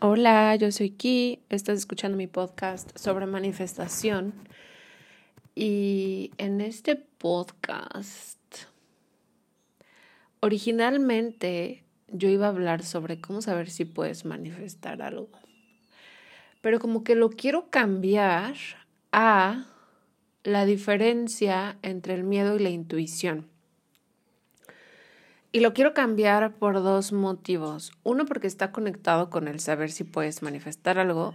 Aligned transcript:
Hola, 0.00 0.54
yo 0.54 0.70
soy 0.70 0.90
Ki, 0.90 1.40
estás 1.48 1.76
escuchando 1.76 2.16
mi 2.16 2.28
podcast 2.28 2.96
sobre 2.96 3.26
manifestación 3.26 4.32
y 5.56 6.30
en 6.38 6.60
este 6.60 6.94
podcast 6.94 8.38
originalmente 10.38 11.82
yo 12.06 12.28
iba 12.28 12.46
a 12.46 12.50
hablar 12.50 12.84
sobre 12.84 13.20
cómo 13.20 13.42
saber 13.42 13.68
si 13.70 13.86
puedes 13.86 14.24
manifestar 14.24 15.02
algo, 15.02 15.30
pero 16.60 16.78
como 16.78 17.02
que 17.02 17.16
lo 17.16 17.30
quiero 17.30 17.68
cambiar 17.68 18.54
a 19.10 19.66
la 20.44 20.64
diferencia 20.64 21.76
entre 21.82 22.14
el 22.14 22.22
miedo 22.22 22.54
y 22.54 22.60
la 22.60 22.70
intuición. 22.70 23.48
Y 25.50 25.60
lo 25.60 25.72
quiero 25.72 25.94
cambiar 25.94 26.52
por 26.54 26.74
dos 26.74 27.12
motivos. 27.12 27.92
Uno, 28.02 28.26
porque 28.26 28.46
está 28.46 28.70
conectado 28.70 29.30
con 29.30 29.48
el 29.48 29.60
saber 29.60 29.90
si 29.90 30.04
puedes 30.04 30.42
manifestar 30.42 30.98
algo. 30.98 31.34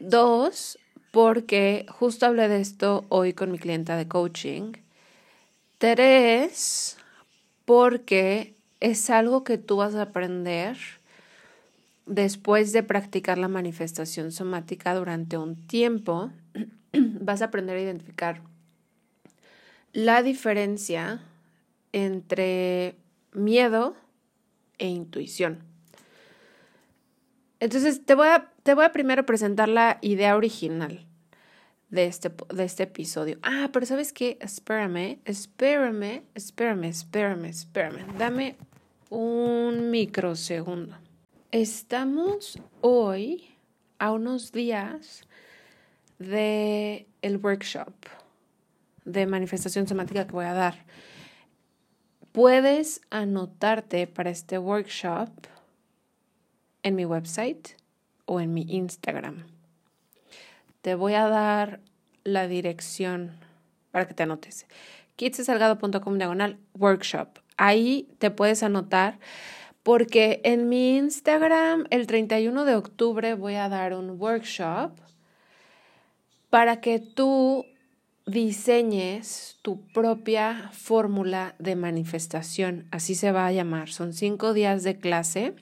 Dos, 0.00 0.78
porque 1.12 1.86
justo 1.88 2.26
hablé 2.26 2.48
de 2.48 2.60
esto 2.60 3.04
hoy 3.08 3.32
con 3.32 3.52
mi 3.52 3.58
clienta 3.58 3.96
de 3.96 4.08
coaching. 4.08 4.72
Tres, 5.78 6.96
porque 7.64 8.54
es 8.80 9.10
algo 9.10 9.44
que 9.44 9.58
tú 9.58 9.76
vas 9.76 9.94
a 9.94 10.02
aprender 10.02 10.76
después 12.06 12.72
de 12.72 12.82
practicar 12.82 13.38
la 13.38 13.48
manifestación 13.48 14.32
somática 14.32 14.94
durante 14.94 15.38
un 15.38 15.54
tiempo. 15.66 16.32
vas 16.92 17.42
a 17.42 17.46
aprender 17.46 17.76
a 17.76 17.80
identificar 17.80 18.40
la 19.92 20.22
diferencia 20.22 21.22
entre 21.92 22.96
miedo 23.36 23.94
e 24.78 24.88
intuición. 24.88 25.62
Entonces, 27.60 28.04
te 28.04 28.14
voy 28.14 28.28
a, 28.28 28.52
te 28.62 28.74
voy 28.74 28.84
a 28.84 28.92
primero 28.92 29.24
presentar 29.24 29.68
la 29.68 29.98
idea 30.02 30.36
original 30.36 31.06
de 31.88 32.06
este, 32.06 32.32
de 32.52 32.64
este 32.64 32.82
episodio. 32.84 33.38
Ah, 33.42 33.70
pero 33.72 33.86
¿sabes 33.86 34.12
qué? 34.12 34.36
Espérame, 34.40 35.18
espérame, 35.24 36.22
espérame, 36.34 36.84
espérame, 36.84 37.44
espérame. 37.46 38.18
Dame 38.18 38.56
un 39.08 39.90
microsegundo. 39.90 40.96
Estamos 41.52 42.58
hoy 42.80 43.44
a 43.98 44.12
unos 44.12 44.52
días 44.52 45.22
de 46.18 47.06
el 47.22 47.38
workshop 47.38 47.92
de 49.04 49.26
manifestación 49.26 49.86
somática 49.86 50.26
que 50.26 50.32
voy 50.32 50.44
a 50.44 50.52
dar. 50.52 50.84
Puedes 52.36 53.00
anotarte 53.08 54.06
para 54.06 54.28
este 54.28 54.58
workshop 54.58 55.30
en 56.82 56.94
mi 56.94 57.06
website 57.06 57.68
o 58.26 58.40
en 58.42 58.52
mi 58.52 58.66
Instagram. 58.68 59.46
Te 60.82 60.96
voy 60.96 61.14
a 61.14 61.28
dar 61.28 61.80
la 62.24 62.46
dirección 62.46 63.32
para 63.90 64.06
que 64.06 64.12
te 64.12 64.24
anotes. 64.24 64.66
kitsesalgado.com 65.16 66.18
diagonal 66.18 66.58
workshop. 66.74 67.38
Ahí 67.56 68.06
te 68.18 68.30
puedes 68.30 68.62
anotar 68.62 69.18
porque 69.82 70.42
en 70.44 70.68
mi 70.68 70.98
Instagram 70.98 71.86
el 71.88 72.06
31 72.06 72.66
de 72.66 72.74
octubre 72.74 73.32
voy 73.32 73.54
a 73.54 73.70
dar 73.70 73.94
un 73.94 74.20
workshop 74.20 74.92
para 76.50 76.82
que 76.82 76.98
tú 76.98 77.64
diseñes 78.26 79.56
tu 79.62 79.86
propia 79.88 80.70
fórmula 80.72 81.54
de 81.58 81.76
manifestación, 81.76 82.88
así 82.90 83.14
se 83.14 83.32
va 83.32 83.46
a 83.46 83.52
llamar. 83.52 83.88
Son 83.88 84.12
cinco 84.12 84.52
días 84.52 84.82
de 84.82 84.98
clase 84.98 85.54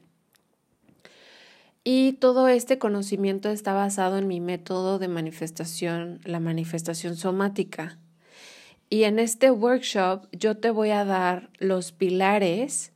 y 1.85 2.15
todo 2.15 2.49
este 2.49 2.79
conocimiento 2.79 3.51
está 3.51 3.75
basado 3.75 4.17
en 4.17 4.27
mi 4.27 4.41
método 4.41 4.99
de 4.99 5.09
manifestación, 5.09 6.21
la 6.25 6.41
manifestación 6.41 7.17
somática. 7.17 7.99
Y 8.89 9.05
en 9.05 9.19
este 9.19 9.51
workshop 9.51 10.27
yo 10.33 10.57
te 10.57 10.71
voy 10.71 10.91
a 10.91 11.05
dar 11.05 11.51
los 11.59 11.93
pilares 11.93 12.93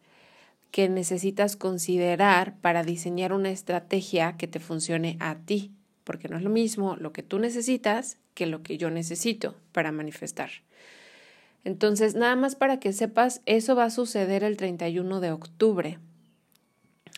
que 0.71 0.89
necesitas 0.89 1.57
considerar 1.57 2.59
para 2.61 2.83
diseñar 2.83 3.35
una 3.35 3.51
estrategia 3.51 4.37
que 4.39 4.49
te 4.49 4.61
funcione 4.61 5.17
a 5.21 5.35
ti, 5.37 5.73
porque 6.09 6.31
no 6.31 6.39
es 6.39 6.43
lo 6.43 6.49
mismo 6.49 6.97
lo 6.97 7.13
que 7.13 7.23
tú 7.23 7.39
necesitas 7.39 8.17
que 8.33 8.47
lo 8.47 8.63
que 8.63 8.79
yo 8.79 8.89
necesito 8.89 9.55
para 9.73 9.93
manifestar. 9.93 10.49
Entonces, 11.65 12.15
nada 12.15 12.35
más 12.35 12.57
para 12.57 12.81
que 12.81 12.95
sepas, 12.95 13.43
eso 13.45 13.77
va 13.77 13.85
a 13.85 13.91
suceder 13.91 14.43
el 14.43 14.57
31 14.57 15.21
de 15.21 15.33
octubre, 15.33 15.99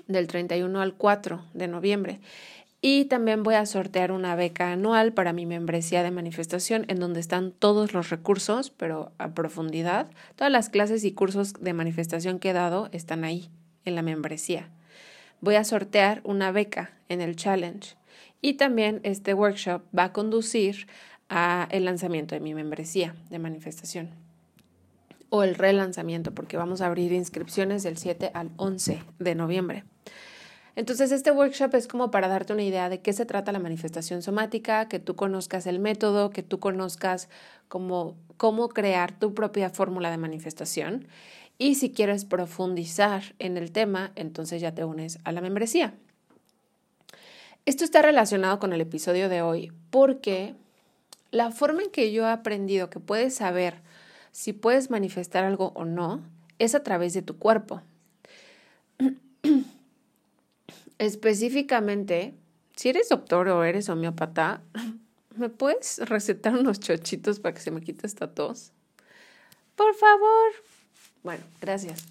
del 0.09 0.27
31 0.27 0.81
al 0.81 0.95
4 0.95 1.41
de 1.55 1.69
noviembre. 1.69 2.19
Y 2.83 3.05
también 3.05 3.45
voy 3.45 3.55
a 3.55 3.65
sortear 3.65 4.11
una 4.11 4.35
beca 4.35 4.73
anual 4.73 5.13
para 5.13 5.33
mi 5.33 5.47
membresía 5.47 6.03
de 6.03 6.11
manifestación, 6.11 6.85
en 6.89 6.99
donde 6.99 7.21
están 7.21 7.53
todos 7.53 7.93
los 7.93 8.11
recursos, 8.11 8.71
pero 8.71 9.13
a 9.19 9.35
profundidad. 9.35 10.11
Todas 10.35 10.51
las 10.51 10.69
clases 10.69 11.05
y 11.05 11.13
cursos 11.13 11.53
de 11.53 11.75
manifestación 11.75 12.41
que 12.41 12.51
he 12.51 12.55
dado 12.55 12.89
están 12.91 13.23
ahí, 13.23 13.51
en 13.85 13.95
la 13.95 14.03
membresía. 14.03 14.69
Voy 15.41 15.55
a 15.55 15.65
sortear 15.65 16.21
una 16.25 16.53
beca 16.53 16.93
en 17.09 17.21
el 17.21 17.37
challenge. 17.37 17.97
Y 18.43 18.55
también 18.55 19.01
este 19.03 19.35
workshop 19.35 19.83
va 19.97 20.05
a 20.05 20.13
conducir 20.13 20.87
a 21.29 21.69
el 21.71 21.85
lanzamiento 21.85 22.35
de 22.35 22.41
mi 22.41 22.55
membresía 22.55 23.15
de 23.31 23.39
manifestación 23.39 24.11
o 25.31 25.45
el 25.45 25.55
relanzamiento 25.55 26.35
porque 26.35 26.57
vamos 26.57 26.81
a 26.81 26.87
abrir 26.87 27.13
inscripciones 27.13 27.83
del 27.83 27.97
7 27.97 28.33
al 28.35 28.51
11 28.57 29.03
de 29.19 29.35
noviembre. 29.35 29.85
Entonces, 30.77 31.13
este 31.13 31.31
workshop 31.31 31.75
es 31.75 31.89
como 31.89 32.11
para 32.11 32.29
darte 32.29 32.53
una 32.53 32.63
idea 32.63 32.89
de 32.89 33.01
qué 33.01 33.13
se 33.13 33.27
trata 33.27 33.53
la 33.53 33.59
manifestación 33.59 34.23
somática, 34.23 34.89
que 34.89 34.99
tú 34.99 35.17
conozcas 35.17 35.67
el 35.67 35.79
método, 35.79 36.31
que 36.31 36.43
tú 36.43 36.59
conozcas 36.61 37.29
cómo, 37.69 38.17
cómo 38.37 38.69
crear 38.69 39.13
tu 39.19 39.35
propia 39.35 39.71
fórmula 39.71 40.11
de 40.11 40.17
manifestación. 40.17 41.07
Y 41.61 41.75
si 41.75 41.91
quieres 41.93 42.25
profundizar 42.25 43.35
en 43.39 43.59
el 43.59 43.71
tema, 43.71 44.13
entonces 44.17 44.63
ya 44.63 44.75
te 44.75 44.83
unes 44.87 45.19
a 45.25 45.33
la 45.33 45.43
membresía. 45.43 45.93
Esto 47.67 47.85
está 47.85 48.01
relacionado 48.01 48.59
con 48.59 48.73
el 48.73 48.81
episodio 48.81 49.29
de 49.29 49.43
hoy 49.43 49.71
porque 49.91 50.55
la 51.31 51.51
forma 51.51 51.83
en 51.83 51.91
que 51.91 52.13
yo 52.13 52.25
he 52.27 52.31
aprendido 52.31 52.89
que 52.89 52.99
puedes 52.99 53.35
saber 53.35 53.75
si 54.33 54.55
puedes 54.55 54.89
manifestar 54.89 55.45
algo 55.45 55.73
o 55.75 55.85
no 55.85 56.23
es 56.59 56.75
a 56.75 56.83
través 56.83 57.13
de 57.13 57.21
tu 57.21 57.37
cuerpo. 57.37 57.83
Específicamente, 60.99 62.33
si 62.75 62.89
eres 62.89 63.11
doctor 63.11 63.49
o 63.49 63.65
eres 63.65 63.91
homeópata, 63.91 64.63
¿me 65.37 65.51
puedes 65.51 65.99
recetar 66.09 66.55
unos 66.55 66.81
chochitos 66.81 67.39
para 67.39 67.53
que 67.53 67.61
se 67.61 67.71
me 67.71 67.83
quite 67.83 68.07
esta 68.07 68.33
tos? 68.33 68.73
Por 69.77 69.95
favor. 69.95 70.80
Bueno, 71.23 71.45
gracias. 71.61 72.07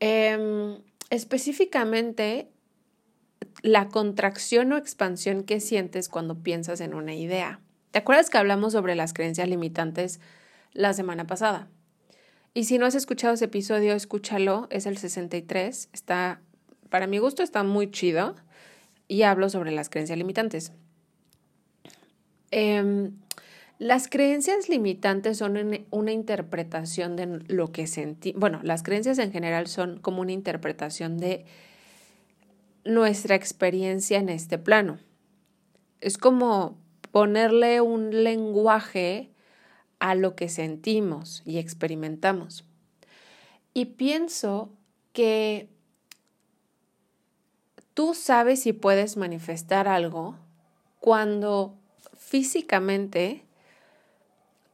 Em, 0.00 0.78
específicamente, 1.10 2.48
la 3.62 3.88
contracción 3.88 4.72
o 4.72 4.76
expansión 4.76 5.44
que 5.44 5.60
sientes 5.60 6.08
cuando 6.08 6.42
piensas 6.42 6.80
en 6.80 6.94
una 6.94 7.14
idea. 7.14 7.60
¿Te 7.90 7.98
acuerdas 7.98 8.30
que 8.30 8.38
hablamos 8.38 8.72
sobre 8.72 8.94
las 8.94 9.12
creencias 9.12 9.48
limitantes 9.48 10.20
la 10.72 10.92
semana 10.94 11.26
pasada? 11.26 11.68
Y 12.54 12.64
si 12.64 12.78
no 12.78 12.86
has 12.86 12.94
escuchado 12.94 13.34
ese 13.34 13.44
episodio, 13.46 13.94
escúchalo, 13.94 14.66
es 14.70 14.86
el 14.86 14.96
63, 14.96 15.88
está, 15.92 16.40
para 16.88 17.06
mi 17.06 17.18
gusto 17.18 17.42
está 17.42 17.62
muy 17.62 17.90
chido 17.90 18.34
y 19.06 19.22
hablo 19.22 19.48
sobre 19.48 19.70
las 19.70 19.88
creencias 19.88 20.18
limitantes. 20.18 20.72
Em, 22.50 23.12
las 23.80 24.08
creencias 24.08 24.68
limitantes 24.68 25.38
son 25.38 25.86
una 25.90 26.12
interpretación 26.12 27.16
de 27.16 27.42
lo 27.48 27.72
que 27.72 27.86
sentí. 27.86 28.34
Bueno, 28.36 28.60
las 28.62 28.82
creencias 28.82 29.18
en 29.18 29.32
general 29.32 29.68
son 29.68 29.98
como 30.00 30.20
una 30.20 30.32
interpretación 30.32 31.16
de 31.16 31.46
nuestra 32.84 33.36
experiencia 33.36 34.18
en 34.18 34.28
este 34.28 34.58
plano. 34.58 34.98
Es 36.02 36.18
como 36.18 36.76
ponerle 37.10 37.80
un 37.80 38.22
lenguaje 38.22 39.30
a 39.98 40.14
lo 40.14 40.36
que 40.36 40.50
sentimos 40.50 41.42
y 41.46 41.56
experimentamos. 41.56 42.66
Y 43.72 43.86
pienso 43.86 44.74
que 45.14 45.70
tú 47.94 48.12
sabes 48.12 48.60
si 48.60 48.74
puedes 48.74 49.16
manifestar 49.16 49.88
algo 49.88 50.36
cuando 51.00 51.78
físicamente 52.14 53.46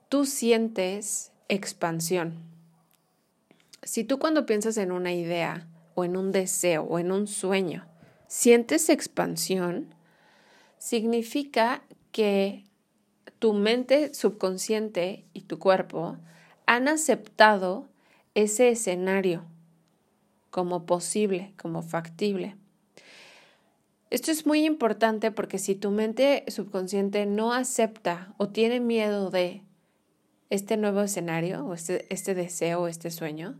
tú 0.09 0.25
sientes 0.25 1.33
expansión. 1.49 2.35
Si 3.83 4.05
tú 4.05 4.19
cuando 4.19 4.47
piensas 4.47 4.77
en 4.77 4.93
una 4.93 5.13
idea 5.13 5.69
o 5.95 6.05
en 6.05 6.17
un 6.17 6.33
deseo 6.33 6.83
o 6.85 6.99
en 6.99 7.13
un 7.13 7.27
sueño, 7.27 7.87
sientes 8.27 8.89
expansión, 8.89 9.95
significa 10.79 11.83
que 12.13 12.65
tu 13.39 13.53
mente 13.53 14.15
subconsciente 14.15 15.25
y 15.33 15.43
tu 15.43 15.59
cuerpo 15.59 16.17
han 16.67 16.89
aceptado 16.89 17.89
ese 18.35 18.71
escenario 18.71 19.45
como 20.51 20.87
posible, 20.87 21.53
como 21.61 21.83
factible. 21.83 22.57
Esto 24.11 24.31
es 24.31 24.47
muy 24.47 24.65
importante 24.65 25.31
porque 25.33 25.59
si 25.59 25.75
tu 25.75 25.91
mente 25.91 26.45
subconsciente 26.49 27.27
no 27.27 27.53
acepta 27.53 28.35
o 28.39 28.49
tiene 28.49 28.81
miedo 28.81 29.31
de 29.31 29.63
este 30.51 30.77
nuevo 30.77 31.03
escenario 31.03 31.67
o 31.67 31.75
este, 31.75 32.07
este 32.13 32.35
deseo 32.35 32.89
este 32.89 33.11
sueño, 33.11 33.59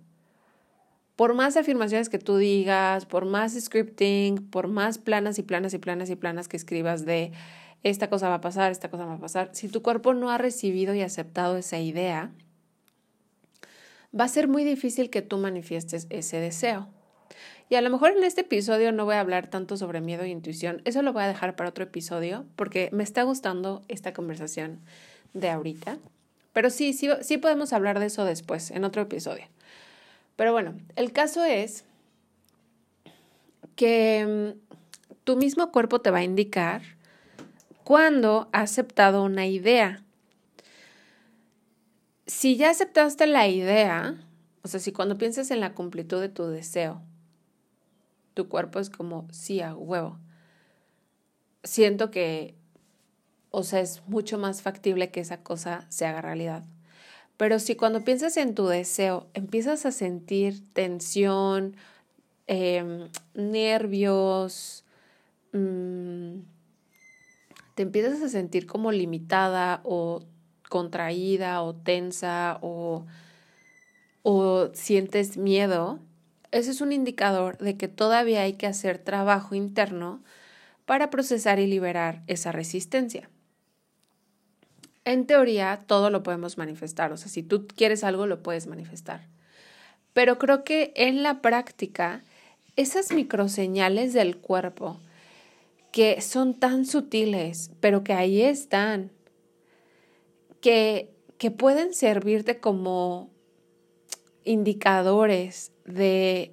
por 1.17 1.35
más 1.35 1.57
afirmaciones 1.57 2.09
que 2.09 2.19
tú 2.19 2.37
digas, 2.37 3.07
por 3.07 3.25
más 3.25 3.59
scripting, 3.59 4.51
por 4.51 4.69
más 4.69 4.99
planas 4.99 5.39
y 5.39 5.43
planas 5.43 5.73
y 5.73 5.79
planas 5.79 6.11
y 6.11 6.17
planas 6.17 6.47
que 6.47 6.59
escribas 6.59 7.07
de 7.07 7.33
esta 7.83 8.11
cosa 8.11 8.29
va 8.29 8.37
a 8.37 8.41
pasar, 8.41 8.71
esta 8.71 8.91
cosa 8.91 9.07
va 9.07 9.15
a 9.15 9.19
pasar, 9.19 9.51
si 9.53 9.69
tu 9.69 9.83
cuerpo 9.83 10.13
no 10.13 10.31
ha 10.31 10.39
recibido 10.39 10.95
y 10.95 11.03
aceptado 11.03 11.57
esa 11.57 11.79
idea, 11.79 12.33
va 14.19 14.25
a 14.25 14.29
ser 14.29 14.49
muy 14.49 14.65
difícil 14.65 15.09
que 15.09 15.23
tú 15.23 15.39
manifiestes 15.39 16.07
ese 16.11 16.39
deseo. 16.39 16.89
Y 17.69 17.75
a 17.75 17.81
lo 17.81 17.91
mejor 17.91 18.13
en 18.13 18.23
este 18.23 18.43
episodio 18.43 18.93
no 18.93 19.05
voy 19.05 19.17
a 19.17 19.21
hablar 19.21 19.49
tanto 19.49 19.77
sobre 19.77 20.01
miedo 20.01 20.23
e 20.23 20.29
intuición, 20.29 20.83
eso 20.85 21.03
lo 21.03 21.13
voy 21.13 21.23
a 21.23 21.29
dejar 21.29 21.57
para 21.57 21.71
otro 21.71 21.85
episodio 21.85 22.45
porque 22.57 22.91
me 22.93 23.03
está 23.03 23.23
gustando 23.23 23.85
esta 23.89 24.13
conversación 24.13 24.81
de 25.33 25.51
ahorita. 25.51 25.99
Pero 26.57 26.71
sí, 26.71 26.95
sí, 26.95 27.11
sí 27.21 27.37
podemos 27.37 27.75
hablar 27.75 28.01
de 28.01 28.07
eso 28.07 28.25
después, 28.25 28.71
en 28.71 28.85
otro 28.85 29.03
episodio. 29.03 29.45
Pero 30.37 30.53
bueno, 30.53 30.75
el 30.97 31.13
caso 31.13 31.45
es 31.45 31.85
que 33.75 34.55
mm, 34.57 34.75
tu 35.25 35.37
mismo 35.37 35.71
cuerpo 35.71 36.01
te 36.01 36.11
va 36.11 36.21
a 36.21 36.25
indicar 36.25 36.81
cuando 37.85 38.49
ha 38.55 38.63
aceptado 38.63 39.23
una 39.23 39.47
idea. 39.47 40.03
Si 42.27 42.57
ya 42.57 42.71
aceptaste 42.71 43.27
la 43.27 43.47
idea, 43.49 44.19
o 44.63 44.69
sea, 44.69 44.81
si 44.81 44.93
cuando 44.93 45.19
piensas 45.19 45.51
en 45.51 45.61
la 45.61 45.75
completud 45.75 46.23
de 46.23 46.31
tu 46.31 46.47
deseo, 46.47 47.03
tu 48.33 48.49
cuerpo 48.49 48.81
es 48.81 48.89
como, 48.89 49.29
sí, 49.31 49.61
a 49.61 49.75
huevo. 49.75 50.19
Siento 51.65 52.11
que, 52.11 52.55
o 53.51 53.63
sea, 53.63 53.81
es 53.81 54.03
mucho 54.07 54.39
más 54.39 54.63
factible 54.63 55.11
que 55.11 55.21
esa 55.21 55.43
cosa 55.43 55.87
se 55.89 56.07
haga 56.07 56.21
realidad. 56.21 56.65
Pero 57.37 57.59
si 57.59 57.77
cuando 57.77 58.03
piensas 58.05 58.37
en 58.37 58.55
tu 58.55 58.67
deseo 58.67 59.29
empiezas 59.35 59.87
a 59.87 59.93
sentir 59.93 60.63
tensión, 60.73 61.77
em, 62.47 63.09
nervios, 63.35 64.85
mm, 65.53 66.41
te 67.75 67.83
empiezas 67.83 68.23
a 68.23 68.29
sentir 68.29 68.67
como 68.67 68.91
limitada 68.93 69.81
o 69.85 70.23
contraída 70.69 71.63
o 71.63 71.75
tensa 71.75 72.59
o, 72.63 73.07
o 74.23 74.71
sientes 74.73 75.37
miedo, 75.37 76.01
ese 76.53 76.71
es 76.71 76.81
un 76.81 76.93
indicador 76.93 77.59
de 77.59 77.77
que 77.77 77.89
todavía 77.89 78.43
hay 78.43 78.55
que 78.55 78.67
hacer 78.67 78.99
trabajo 78.99 79.55
interno 79.55 80.23
para 80.87 81.11
procesar 81.11 81.59
y 81.59 81.67
liberar 81.67 82.23
esa 82.27 82.53
resistencia. 82.53 83.29
En 85.07 85.25
teoría, 85.25 85.85
todo 85.87 86.11
lo 86.11 86.25
podemos 86.25 86.59
manifestar, 86.59 87.13
o 87.13 87.17
sea, 87.17 87.29
si 87.29 87.45
tú 87.45 87.69
quieres 87.69 88.03
algo, 88.03 88.27
lo 88.27 88.43
puedes 88.43 88.67
manifestar. 88.67 89.29
Pero 90.13 90.37
creo 90.37 90.65
que 90.65 90.93
en 90.97 91.23
la 91.23 91.43
práctica, 91.43 92.25
esas 92.75 93.13
microseñales 93.13 94.13
del 94.13 94.37
cuerpo 94.37 94.99
que 95.93 96.21
son 96.21 96.55
tan 96.55 96.87
sutiles, 96.87 97.71
pero 97.79 98.03
que 98.03 98.15
ahí 98.15 98.43
están, 98.43 99.13
que, 100.61 101.15
que 101.39 101.53
pueden 101.53 101.95
servirte 101.95 102.59
como 102.59 103.31
indicadores 104.43 105.71
de 105.85 106.53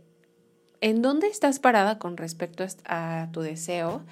en 0.79 1.01
dónde 1.01 1.25
estás 1.25 1.57
parada 1.57 1.97
con 1.97 2.17
respecto 2.17 2.63
a 2.85 3.29
tu 3.31 3.41
deseo, 3.41 4.03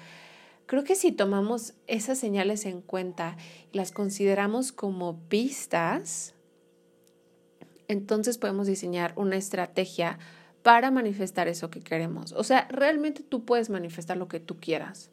creo 0.66 0.84
que 0.84 0.94
si 0.94 1.12
tomamos 1.12 1.74
esas 1.86 2.18
señales 2.18 2.66
en 2.66 2.80
cuenta 2.80 3.36
y 3.72 3.76
las 3.76 3.92
consideramos 3.92 4.72
como 4.72 5.18
pistas, 5.28 6.34
entonces 7.88 8.38
podemos 8.38 8.66
diseñar 8.66 9.12
una 9.16 9.36
estrategia 9.36 10.18
para 10.62 10.90
manifestar 10.90 11.48
eso 11.48 11.70
que 11.70 11.80
queremos. 11.80 12.32
O 12.32 12.44
sea, 12.44 12.68
realmente 12.70 13.22
tú 13.22 13.44
puedes 13.44 13.70
manifestar 13.70 14.16
lo 14.16 14.28
que 14.28 14.40
tú 14.40 14.58
quieras. 14.58 15.10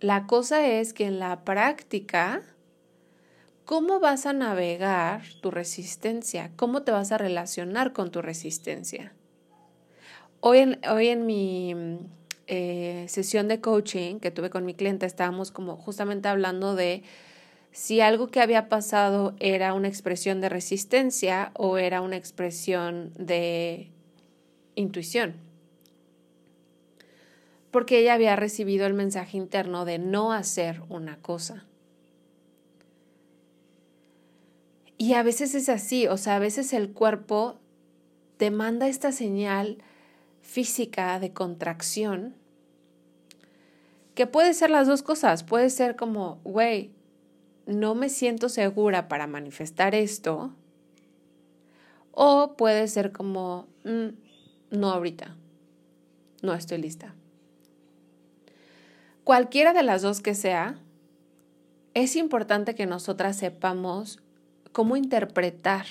La 0.00 0.26
cosa 0.26 0.66
es 0.66 0.92
que 0.92 1.04
en 1.04 1.18
la 1.18 1.44
práctica 1.44 2.42
¿Cómo 3.68 4.00
vas 4.00 4.24
a 4.24 4.32
navegar 4.32 5.20
tu 5.42 5.50
resistencia? 5.50 6.52
¿Cómo 6.56 6.84
te 6.84 6.90
vas 6.90 7.12
a 7.12 7.18
relacionar 7.18 7.92
con 7.92 8.10
tu 8.10 8.22
resistencia? 8.22 9.12
Hoy 10.40 10.60
en, 10.60 10.80
hoy 10.88 11.08
en 11.08 11.26
mi 11.26 11.98
eh, 12.48 13.04
sesión 13.08 13.46
de 13.46 13.60
coaching 13.60 14.20
que 14.20 14.30
tuve 14.30 14.48
con 14.48 14.64
mi 14.64 14.74
cliente 14.74 15.04
estábamos 15.04 15.50
como 15.50 15.76
justamente 15.76 16.28
hablando 16.28 16.74
de 16.74 17.02
si 17.72 18.00
algo 18.00 18.28
que 18.28 18.40
había 18.40 18.70
pasado 18.70 19.34
era 19.38 19.74
una 19.74 19.88
expresión 19.88 20.40
de 20.40 20.48
resistencia 20.48 21.52
o 21.54 21.76
era 21.76 22.00
una 22.00 22.16
expresión 22.16 23.12
de 23.18 23.90
intuición. 24.74 25.34
Porque 27.70 27.98
ella 27.98 28.14
había 28.14 28.34
recibido 28.34 28.86
el 28.86 28.94
mensaje 28.94 29.36
interno 29.36 29.84
de 29.84 29.98
no 29.98 30.32
hacer 30.32 30.80
una 30.88 31.18
cosa. 31.18 31.66
Y 34.96 35.12
a 35.12 35.22
veces 35.22 35.54
es 35.54 35.68
así, 35.68 36.06
o 36.06 36.16
sea, 36.16 36.36
a 36.36 36.40
veces 36.40 36.72
el 36.72 36.92
cuerpo 36.92 37.60
te 38.38 38.50
manda 38.50 38.88
esta 38.88 39.12
señal 39.12 39.78
física 40.48 41.20
de 41.20 41.34
contracción, 41.34 42.34
que 44.14 44.26
puede 44.26 44.54
ser 44.54 44.70
las 44.70 44.88
dos 44.88 45.02
cosas, 45.02 45.44
puede 45.44 45.68
ser 45.68 45.94
como, 45.94 46.40
güey, 46.42 46.90
no 47.66 47.94
me 47.94 48.08
siento 48.08 48.48
segura 48.48 49.08
para 49.08 49.26
manifestar 49.26 49.94
esto, 49.94 50.54
o 52.12 52.54
puede 52.56 52.88
ser 52.88 53.12
como, 53.12 53.68
mm, 53.84 54.08
no 54.70 54.90
ahorita, 54.90 55.36
no 56.40 56.54
estoy 56.54 56.78
lista. 56.78 57.14
Cualquiera 59.24 59.74
de 59.74 59.82
las 59.82 60.00
dos 60.00 60.22
que 60.22 60.34
sea, 60.34 60.78
es 61.92 62.16
importante 62.16 62.74
que 62.74 62.86
nosotras 62.86 63.36
sepamos 63.36 64.18
cómo 64.72 64.96
interpretar 64.96 65.84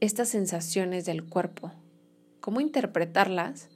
estas 0.00 0.30
sensaciones 0.30 1.04
del 1.04 1.22
cuerpo, 1.22 1.72
cómo 2.46 2.60
interpretarlas 2.60 3.68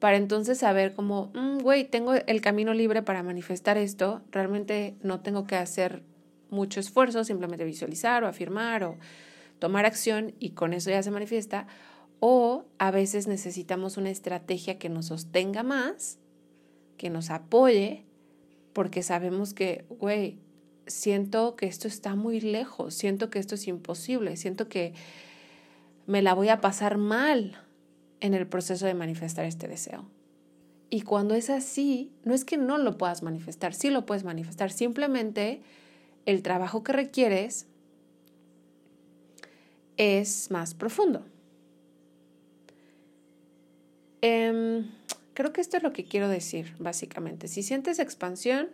para 0.00 0.16
entonces 0.16 0.58
saber 0.58 0.92
cómo, 0.92 1.30
mm, 1.34 1.58
güey, 1.58 1.84
tengo 1.84 2.14
el 2.14 2.40
camino 2.40 2.74
libre 2.74 3.00
para 3.00 3.22
manifestar 3.22 3.78
esto, 3.78 4.22
realmente 4.32 4.96
no 5.04 5.20
tengo 5.20 5.46
que 5.46 5.54
hacer 5.54 6.02
mucho 6.50 6.80
esfuerzo, 6.80 7.22
simplemente 7.22 7.64
visualizar 7.64 8.24
o 8.24 8.26
afirmar 8.26 8.82
o 8.82 8.98
tomar 9.60 9.86
acción 9.86 10.34
y 10.40 10.50
con 10.50 10.72
eso 10.72 10.90
ya 10.90 11.00
se 11.00 11.12
manifiesta, 11.12 11.68
o 12.18 12.64
a 12.78 12.90
veces 12.90 13.28
necesitamos 13.28 13.96
una 13.96 14.10
estrategia 14.10 14.80
que 14.80 14.88
nos 14.88 15.06
sostenga 15.06 15.62
más, 15.62 16.18
que 16.96 17.10
nos 17.10 17.30
apoye, 17.30 18.04
porque 18.72 19.04
sabemos 19.04 19.54
que, 19.54 19.84
güey, 19.90 20.40
siento 20.88 21.54
que 21.54 21.66
esto 21.66 21.86
está 21.86 22.16
muy 22.16 22.40
lejos, 22.40 22.94
siento 22.94 23.30
que 23.30 23.38
esto 23.38 23.54
es 23.54 23.68
imposible, 23.68 24.36
siento 24.36 24.68
que 24.68 24.92
me 26.08 26.20
la 26.20 26.34
voy 26.34 26.48
a 26.48 26.60
pasar 26.60 26.98
mal 26.98 27.67
en 28.20 28.34
el 28.34 28.46
proceso 28.46 28.86
de 28.86 28.94
manifestar 28.94 29.44
este 29.44 29.68
deseo. 29.68 30.06
Y 30.90 31.02
cuando 31.02 31.34
es 31.34 31.50
así, 31.50 32.10
no 32.24 32.34
es 32.34 32.44
que 32.44 32.56
no 32.56 32.78
lo 32.78 32.96
puedas 32.96 33.22
manifestar, 33.22 33.74
sí 33.74 33.90
lo 33.90 34.06
puedes 34.06 34.24
manifestar, 34.24 34.70
simplemente 34.70 35.60
el 36.24 36.42
trabajo 36.42 36.82
que 36.82 36.92
requieres 36.92 37.66
es 39.96 40.50
más 40.50 40.74
profundo. 40.74 41.24
Em, 44.20 44.90
creo 45.34 45.52
que 45.52 45.60
esto 45.60 45.76
es 45.76 45.82
lo 45.82 45.92
que 45.92 46.04
quiero 46.04 46.28
decir, 46.28 46.74
básicamente. 46.78 47.48
Si 47.48 47.62
sientes 47.62 47.98
expansión, 47.98 48.68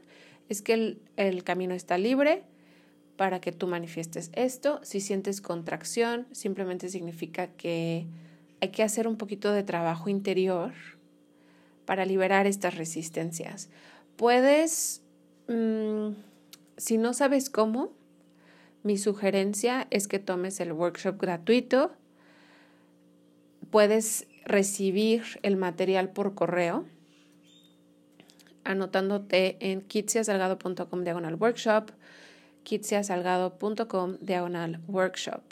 es 0.48 0.62
que 0.62 0.98
el, 1.16 1.44
camino 1.44 1.74
está 1.74 1.98
libre 1.98 2.42
para 3.16 3.40
que 3.40 3.52
tú 3.52 3.66
manifiestes 3.66 4.30
esto. 4.34 4.80
Si 4.82 5.00
sientes 5.00 5.40
contracción, 5.40 6.26
simplemente 6.32 6.88
significa 6.88 7.48
que 7.48 8.06
hay 8.61 8.70
que 8.70 8.82
hacer 8.82 9.08
un 9.08 9.16
poquito 9.16 9.52
de 9.52 9.62
trabajo 9.62 10.08
interior 10.08 10.73
para 11.84 12.04
liberar 12.04 12.46
estas 12.46 12.76
resistencias. 12.76 13.68
Puedes, 14.16 15.02
mm, 15.49 16.11
si 16.76 16.99
no 16.99 17.12
sabes 17.14 17.50
cómo, 17.50 17.92
mi 18.82 18.99
sugerencia 18.99 19.87
es 19.90 20.08
que 20.08 20.18
tomes 20.18 20.61
el 20.61 20.73
workshop 20.73 21.20
gratuito. 21.20 21.92
Puedes 23.70 24.26
recibir 24.44 25.23
el 25.42 25.56
material 25.56 26.11
por 26.11 26.34
correo 26.34 26.84
anotándote 28.64 29.56
en 29.61 29.82
kitsiasalgado.com 29.82 31.04
diagonal 31.04 31.37
workshop, 31.37 31.90
kitsiasalgado.com 32.64 34.16
diagonal 34.20 34.80
workshop. 34.88 35.42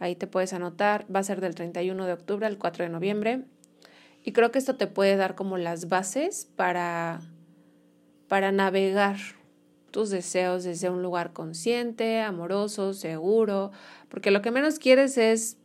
Ahí 0.00 0.16
te 0.16 0.26
puedes 0.26 0.52
anotar, 0.54 1.06
va 1.14 1.20
a 1.20 1.22
ser 1.24 1.40
del 1.40 1.54
31 1.54 2.06
de 2.06 2.14
octubre 2.14 2.46
al 2.46 2.56
4 2.58 2.84
de 2.84 2.90
noviembre 2.90 3.44
Y 4.24 4.32
creo 4.32 4.50
que 4.50 4.58
esto 4.58 4.76
te 4.76 4.86
puede 4.86 5.16
dar 5.16 5.34
como 5.34 5.58
las 5.58 5.88
bases 5.88 6.48
para, 6.56 7.20
para 8.26 8.50
navegar 8.50 9.18
tus 9.90 10.10
deseos 10.10 10.64
desde 10.64 10.88
un 10.88 11.02
lugar 11.02 11.32
consciente, 11.32 12.20
amoroso, 12.20 12.94
seguro, 12.94 13.72
porque 14.08 14.30
lo 14.30 14.40
que 14.40 14.50
menos 14.50 14.78
quieres 14.78 15.18
es 15.18 15.58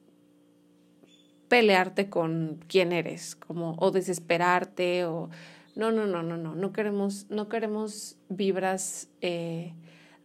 pelearte 1.48 2.10
con 2.10 2.60
quién 2.68 2.92
eres, 2.92 3.36
como 3.36 3.76
o 3.78 3.92
desesperarte 3.92 5.06
o 5.06 5.30
no, 5.76 5.92
no, 5.92 6.08
no, 6.08 6.24
no, 6.24 6.38
no, 6.38 6.56
no 6.56 6.74
queremos, 6.74 7.28
no 7.30 7.50
queremos 7.50 8.18
vibras 8.30 9.10
eh, 9.22 9.74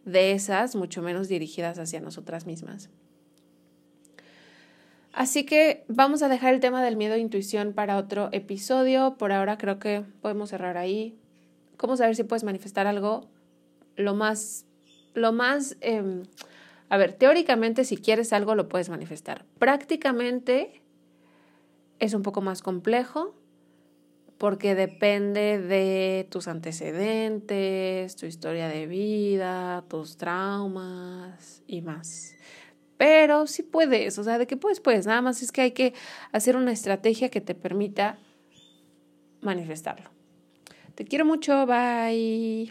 de 0.05 0.31
esas, 0.31 0.75
mucho 0.75 1.01
menos 1.01 1.27
dirigidas 1.27 1.77
hacia 1.77 2.01
nosotras 2.01 2.45
mismas. 2.45 2.89
Así 5.13 5.45
que 5.45 5.83
vamos 5.87 6.23
a 6.23 6.29
dejar 6.29 6.53
el 6.53 6.59
tema 6.61 6.83
del 6.83 6.95
miedo 6.95 7.15
e 7.15 7.19
intuición 7.19 7.73
para 7.73 7.97
otro 7.97 8.29
episodio. 8.31 9.15
Por 9.17 9.31
ahora 9.31 9.57
creo 9.57 9.77
que 9.77 10.03
podemos 10.21 10.49
cerrar 10.49 10.77
ahí. 10.77 11.17
¿Cómo 11.77 11.97
saber 11.97 12.15
si 12.15 12.23
puedes 12.23 12.43
manifestar 12.43 12.87
algo? 12.87 13.29
Lo 13.95 14.15
más, 14.15 14.65
lo 15.13 15.33
más, 15.33 15.75
eh, 15.81 16.23
a 16.89 16.97
ver, 16.97 17.13
teóricamente 17.13 17.83
si 17.83 17.97
quieres 17.97 18.31
algo 18.31 18.55
lo 18.55 18.69
puedes 18.69 18.89
manifestar. 18.89 19.45
Prácticamente 19.59 20.81
es 21.99 22.13
un 22.13 22.23
poco 22.23 22.41
más 22.41 22.61
complejo 22.61 23.35
porque 24.37 24.73
depende 24.73 25.59
de 25.59 26.27
tus 26.31 26.47
antecedentes, 26.47 28.15
tu 28.15 28.25
historia 28.25 28.67
de 28.69 28.87
vida, 28.87 29.83
tus 29.87 30.17
traumas 30.17 31.61
y 31.67 31.81
más. 31.81 32.33
Pero 33.01 33.47
sí 33.47 33.63
puedes, 33.63 34.19
o 34.19 34.23
sea, 34.23 34.37
de 34.37 34.45
que 34.45 34.57
puedes, 34.57 34.79
puedes. 34.79 35.07
Nada 35.07 35.23
más 35.23 35.41
es 35.41 35.51
que 35.51 35.61
hay 35.61 35.71
que 35.71 35.95
hacer 36.31 36.55
una 36.55 36.71
estrategia 36.71 37.29
que 37.29 37.41
te 37.41 37.55
permita 37.55 38.19
manifestarlo. 39.41 40.11
Te 40.93 41.03
quiero 41.05 41.25
mucho, 41.25 41.65
bye. 41.65 42.59